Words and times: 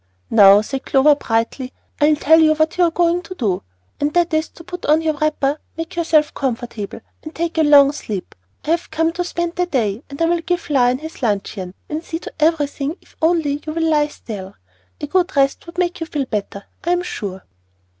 "Now," 0.31 0.61
said 0.61 0.83
Clover, 0.87 1.13
brightly, 1.13 1.73
"I'll 2.01 2.15
tell 2.15 2.39
you 2.39 2.55
what 2.55 2.75
you 2.75 2.85
are 2.85 2.89
going 2.89 3.21
to 3.21 3.35
do; 3.35 3.61
and 3.99 4.11
that 4.15 4.33
is 4.33 4.49
to 4.49 4.63
put 4.63 4.83
on 4.87 5.03
your 5.03 5.13
wrapper, 5.13 5.59
make 5.77 5.95
yourself 5.95 6.33
comfortable, 6.33 7.01
and 7.21 7.35
take 7.35 7.59
a 7.59 7.63
long 7.63 7.91
sleep. 7.91 8.33
I 8.65 8.71
have 8.71 8.89
come 8.89 9.11
to 9.11 9.23
spend 9.23 9.57
the 9.57 9.67
day, 9.67 10.01
and 10.09 10.19
I 10.19 10.25
will 10.25 10.41
give 10.41 10.71
Lion 10.71 10.97
his 10.97 11.21
luncheon 11.21 11.75
and 11.87 12.03
see 12.03 12.17
to 12.17 12.33
everything 12.39 12.97
if 12.99 13.15
only 13.21 13.61
you 13.67 13.73
will 13.73 13.87
lie 13.91 14.07
still. 14.07 14.55
A 14.99 15.05
good 15.05 15.35
rest 15.37 15.67
would 15.67 15.77
make 15.77 15.99
you 15.99 16.07
feel 16.07 16.25
better, 16.25 16.63
I 16.83 16.93
am 16.93 17.03
sure." 17.03 17.43